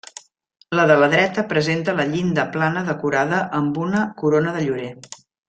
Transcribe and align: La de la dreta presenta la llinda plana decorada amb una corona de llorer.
La 0.77 0.85
de 0.91 0.95
la 1.01 1.09
dreta 1.11 1.43
presenta 1.51 1.95
la 1.99 2.05
llinda 2.13 2.47
plana 2.57 2.83
decorada 2.89 3.43
amb 3.61 3.79
una 3.85 4.03
corona 4.25 4.57
de 4.59 4.67
llorer. 4.71 4.91